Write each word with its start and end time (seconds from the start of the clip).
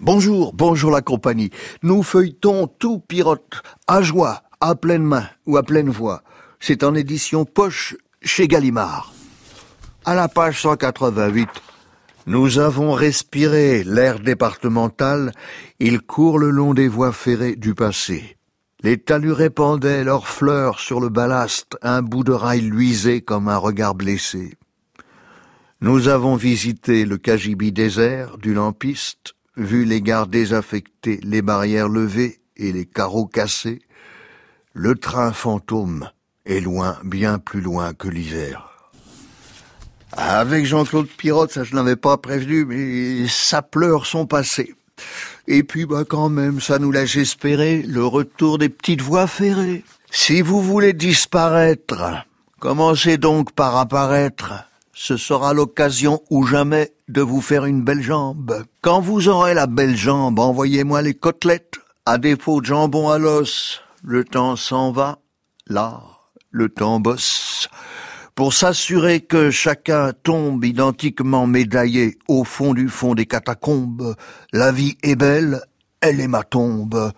Bonjour, 0.00 0.54
bonjour 0.54 0.90
la 0.90 1.02
compagnie. 1.02 1.50
Nous 1.82 2.02
feuilletons 2.02 2.66
tout 2.66 2.98
pirote, 2.98 3.62
à 3.86 4.00
joie, 4.00 4.42
à 4.60 4.74
pleine 4.74 5.02
main 5.02 5.26
ou 5.44 5.56
à 5.58 5.62
pleine 5.62 5.90
voix. 5.90 6.22
C'est 6.60 6.82
en 6.82 6.94
édition 6.94 7.44
poche 7.44 7.94
chez 8.22 8.48
Gallimard. 8.48 9.12
À 10.06 10.14
la 10.14 10.28
page 10.28 10.62
188, 10.62 11.48
nous 12.26 12.58
avons 12.58 12.92
respiré 12.92 13.84
l'air 13.84 14.18
départemental, 14.20 15.32
il 15.78 16.00
court 16.00 16.38
le 16.38 16.50
long 16.50 16.72
des 16.72 16.88
voies 16.88 17.12
ferrées 17.12 17.56
du 17.56 17.74
passé. 17.74 18.38
Les 18.82 18.96
talus 18.96 19.32
répandaient 19.32 20.04
leurs 20.04 20.28
fleurs 20.28 20.78
sur 20.78 21.00
le 21.00 21.10
ballast, 21.10 21.76
un 21.82 22.00
bout 22.00 22.24
de 22.24 22.32
rail 22.32 22.60
luisait 22.60 23.20
comme 23.20 23.48
un 23.48 23.56
regard 23.56 23.94
blessé. 23.94 24.56
Nous 25.80 26.08
avons 26.08 26.34
visité 26.34 27.04
le 27.04 27.18
Kajibi 27.18 27.70
désert 27.70 28.36
du 28.38 28.52
lampiste, 28.52 29.34
vu 29.56 29.84
les 29.84 30.02
gares 30.02 30.26
désaffectées, 30.26 31.20
les 31.22 31.40
barrières 31.40 31.88
levées 31.88 32.40
et 32.56 32.72
les 32.72 32.84
carreaux 32.84 33.26
cassés. 33.26 33.80
Le 34.72 34.96
train 34.96 35.32
fantôme 35.32 36.10
est 36.46 36.58
loin, 36.58 36.98
bien 37.04 37.38
plus 37.38 37.60
loin 37.60 37.94
que 37.94 38.08
l'hiver. 38.08 38.90
Avec 40.10 40.66
Jean-Claude 40.66 41.06
Pirotte, 41.06 41.52
ça 41.52 41.62
je 41.62 41.76
n'avais 41.76 41.94
pas 41.94 42.16
prévenu, 42.16 42.64
mais 42.64 43.28
ça 43.28 43.62
pleure 43.62 44.04
son 44.04 44.26
passé. 44.26 44.74
Et 45.46 45.62
puis, 45.62 45.86
bah, 45.86 46.02
quand 46.04 46.28
même, 46.28 46.60
ça 46.60 46.80
nous 46.80 46.90
laisse 46.90 47.14
espérer 47.14 47.82
le 47.82 48.04
retour 48.04 48.58
des 48.58 48.68
petites 48.68 49.00
voies 49.00 49.28
ferrées. 49.28 49.84
Si 50.10 50.42
vous 50.42 50.60
voulez 50.60 50.92
disparaître, 50.92 52.26
commencez 52.58 53.16
donc 53.16 53.52
par 53.52 53.76
apparaître. 53.76 54.67
Ce 55.00 55.16
sera 55.16 55.54
l'occasion 55.54 56.20
ou 56.28 56.44
jamais 56.44 56.92
de 57.06 57.22
vous 57.22 57.40
faire 57.40 57.66
une 57.66 57.84
belle 57.84 58.02
jambe. 58.02 58.64
Quand 58.80 59.00
vous 59.00 59.28
aurez 59.28 59.54
la 59.54 59.68
belle 59.68 59.96
jambe, 59.96 60.40
envoyez-moi 60.40 61.02
les 61.02 61.14
côtelettes. 61.14 61.78
À 62.04 62.18
défaut 62.18 62.60
de 62.60 62.66
jambon 62.66 63.08
à 63.08 63.16
l'os, 63.16 63.80
le 64.02 64.24
temps 64.24 64.56
s'en 64.56 64.90
va. 64.90 65.20
Là, 65.68 66.02
le 66.50 66.68
temps 66.68 66.98
bosse 66.98 67.68
pour 68.34 68.52
s'assurer 68.52 69.20
que 69.20 69.52
chacun 69.52 70.12
tombe 70.24 70.64
identiquement 70.64 71.46
médaillé 71.46 72.18
au 72.26 72.42
fond 72.42 72.74
du 72.74 72.88
fond 72.88 73.14
des 73.14 73.26
catacombes. 73.26 74.16
La 74.52 74.72
vie 74.72 74.98
est 75.04 75.16
belle, 75.16 75.62
elle 76.00 76.20
est 76.20 76.26
ma 76.26 76.42
tombe. 76.42 77.12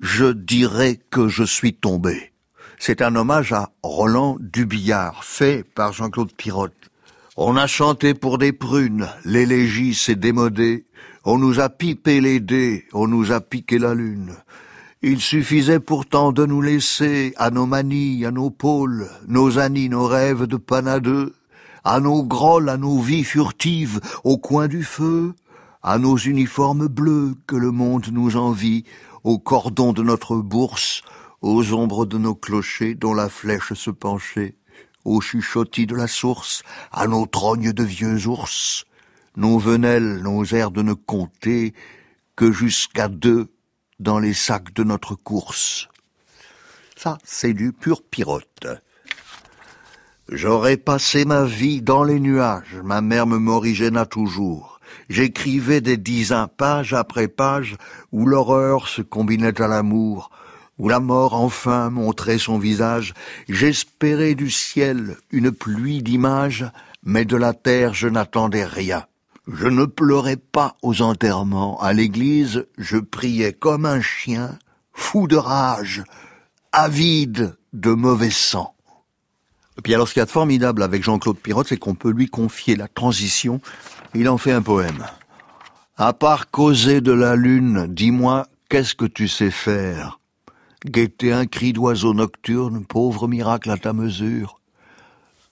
Je 0.00 0.24
dirais 0.24 0.98
que 1.10 1.28
je 1.28 1.44
suis 1.44 1.74
tombé. 1.74 2.32
C'est 2.78 3.02
un 3.02 3.14
hommage 3.14 3.52
à 3.52 3.68
Roland 3.82 4.38
Dubillard, 4.40 5.22
fait 5.22 5.64
par 5.74 5.92
Jean-Claude 5.92 6.32
Pirotte. 6.32 6.89
On 7.36 7.56
a 7.56 7.68
chanté 7.68 8.12
pour 8.12 8.38
des 8.38 8.52
prunes, 8.52 9.08
l'élégie 9.24 9.94
s'est 9.94 10.16
démodée, 10.16 10.84
on 11.24 11.38
nous 11.38 11.60
a 11.60 11.68
pipé 11.68 12.20
les 12.20 12.40
dés, 12.40 12.86
on 12.92 13.06
nous 13.06 13.30
a 13.30 13.40
piqué 13.40 13.78
la 13.78 13.94
lune. 13.94 14.34
Il 15.00 15.20
suffisait 15.20 15.78
pourtant 15.78 16.32
de 16.32 16.44
nous 16.44 16.60
laisser 16.60 17.32
à 17.36 17.50
nos 17.50 17.66
manies, 17.66 18.26
à 18.26 18.32
nos 18.32 18.50
pôles, 18.50 19.08
nos 19.28 19.60
anis, 19.60 19.88
nos 19.88 20.06
rêves 20.06 20.46
de 20.46 20.56
panadeux, 20.56 21.34
à 21.84 22.00
nos 22.00 22.24
grolles, 22.24 22.68
à 22.68 22.76
nos 22.76 22.98
vies 22.98 23.24
furtives 23.24 24.00
au 24.24 24.36
coin 24.36 24.66
du 24.66 24.82
feu, 24.82 25.34
à 25.84 25.98
nos 25.98 26.16
uniformes 26.16 26.88
bleus 26.88 27.34
que 27.46 27.56
le 27.56 27.70
monde 27.70 28.08
nous 28.10 28.36
envie, 28.36 28.84
aux 29.22 29.38
cordons 29.38 29.92
de 29.92 30.02
notre 30.02 30.36
bourse, 30.36 31.02
aux 31.42 31.72
ombres 31.72 32.06
de 32.06 32.18
nos 32.18 32.34
clochers 32.34 32.96
dont 32.96 33.14
la 33.14 33.28
flèche 33.28 33.72
se 33.74 33.90
penchait, 33.90 34.56
aux 35.04 35.20
chuchotis 35.20 35.86
de 35.86 35.94
la 35.94 36.06
source, 36.06 36.62
à 36.92 37.06
nos 37.06 37.26
trognes 37.26 37.72
de 37.72 37.84
vieux 37.84 38.26
ours, 38.26 38.84
nos 39.36 39.58
venelles, 39.58 40.22
nos 40.22 40.44
de 40.44 40.82
ne 40.82 40.92
compter 40.92 41.74
que 42.36 42.52
jusqu'à 42.52 43.08
deux 43.08 43.48
dans 43.98 44.18
les 44.18 44.34
sacs 44.34 44.72
de 44.72 44.84
notre 44.84 45.14
course. 45.14 45.88
Ça, 46.96 47.18
c'est 47.24 47.54
du 47.54 47.72
pur 47.72 48.02
pirote. 48.02 48.66
J'aurais 50.28 50.76
passé 50.76 51.24
ma 51.24 51.44
vie 51.44 51.82
dans 51.82 52.04
les 52.04 52.20
nuages, 52.20 52.76
ma 52.84 53.00
mère 53.00 53.26
me 53.26 53.38
morigéna 53.38 54.06
toujours. 54.06 54.80
J'écrivais 55.08 55.80
des 55.80 55.96
dizains 55.96 56.46
page 56.46 56.94
après 56.94 57.26
page 57.26 57.76
où 58.12 58.26
l'horreur 58.26 58.88
se 58.88 59.02
combinait 59.02 59.60
à 59.60 59.66
l'amour, 59.66 60.30
où 60.80 60.88
la 60.88 60.98
mort 60.98 61.34
enfin 61.34 61.90
montrait 61.90 62.38
son 62.38 62.58
visage. 62.58 63.12
J'espérais 63.50 64.34
du 64.34 64.50
ciel 64.50 65.16
une 65.30 65.52
pluie 65.52 66.02
d'images, 66.02 66.64
mais 67.04 67.26
de 67.26 67.36
la 67.36 67.52
terre 67.52 67.92
je 67.92 68.08
n'attendais 68.08 68.64
rien. 68.64 69.04
Je 69.46 69.66
ne 69.66 69.84
pleurais 69.84 70.38
pas 70.38 70.76
aux 70.80 71.02
enterrements. 71.02 71.78
À 71.82 71.92
l'église, 71.92 72.66
je 72.78 72.96
priais 72.96 73.52
comme 73.52 73.84
un 73.84 74.00
chien, 74.00 74.58
fou 74.94 75.28
de 75.28 75.36
rage, 75.36 76.02
avide 76.72 77.56
de 77.74 77.90
mauvais 77.90 78.30
sang. 78.30 78.74
Et 79.76 79.82
puis 79.82 79.94
alors 79.94 80.08
ce 80.08 80.14
qu'il 80.14 80.20
y 80.20 80.22
a 80.22 80.26
de 80.26 80.30
formidable 80.30 80.82
avec 80.82 81.04
Jean-Claude 81.04 81.38
Pirotte, 81.38 81.68
c'est 81.68 81.76
qu'on 81.76 81.94
peut 81.94 82.10
lui 82.10 82.28
confier 82.28 82.74
la 82.74 82.88
transition. 82.88 83.60
Il 84.14 84.30
en 84.30 84.38
fait 84.38 84.52
un 84.52 84.62
poème. 84.62 85.04
À 85.98 86.14
part 86.14 86.50
causer 86.50 87.02
de 87.02 87.12
la 87.12 87.36
lune, 87.36 87.86
dis-moi, 87.86 88.46
qu'est-ce 88.70 88.94
que 88.94 89.04
tu 89.04 89.28
sais 89.28 89.50
faire? 89.50 90.19
Guetter 90.86 91.32
un 91.32 91.46
cri 91.46 91.72
d'oiseau 91.72 92.14
nocturne, 92.14 92.84
pauvre 92.84 93.28
miracle 93.28 93.70
à 93.70 93.76
ta 93.76 93.92
mesure. 93.92 94.60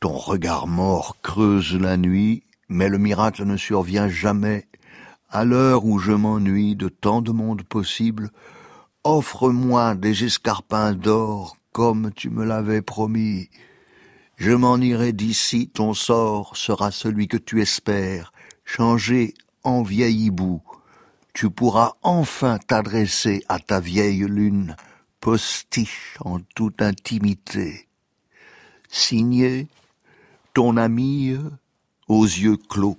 Ton 0.00 0.16
regard 0.16 0.66
mort 0.66 1.16
creuse 1.22 1.74
la 1.74 1.96
nuit 1.96 2.42
mais 2.70 2.88
le 2.88 2.98
miracle 2.98 3.44
ne 3.44 3.56
survient 3.56 4.08
jamais. 4.08 4.66
À 5.28 5.44
l'heure 5.44 5.84
où 5.84 5.98
je 5.98 6.12
m'ennuie 6.12 6.76
de 6.76 6.88
tant 6.88 7.20
de 7.20 7.32
monde 7.32 7.62
possible, 7.64 8.30
offre-moi 9.04 9.94
des 9.96 10.24
escarpins 10.24 10.94
d'or 10.94 11.56
comme 11.72 12.12
tu 12.14 12.30
me 12.30 12.44
l'avais 12.44 12.80
promis. 12.80 13.50
Je 14.36 14.52
m'en 14.52 14.78
irai 14.78 15.12
d'ici, 15.12 15.68
ton 15.68 15.92
sort 15.92 16.56
sera 16.56 16.90
celui 16.90 17.28
que 17.28 17.36
tu 17.36 17.60
espères, 17.60 18.32
changé 18.64 19.34
en 19.64 19.82
vieil 19.82 20.26
hibou. 20.26 20.62
Tu 21.34 21.50
pourras 21.50 21.94
enfin 22.02 22.58
t'adresser 22.58 23.44
à 23.48 23.58
ta 23.58 23.80
vieille 23.80 24.26
lune, 24.26 24.76
postiche 25.20 26.16
en 26.20 26.40
toute 26.54 26.82
intimité. 26.82 27.88
Signé 28.88 29.68
ton 30.54 30.76
amie 30.76 31.36
aux 32.08 32.24
yeux 32.24 32.56
clos. 32.56 32.98